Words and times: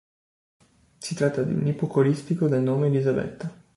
Si 0.97 1.13
tratta 1.13 1.43
di 1.43 1.53
un 1.53 1.63
ipocoristico 1.67 2.47
del 2.47 2.63
nome 2.63 2.87
Elisabetta. 2.87 3.53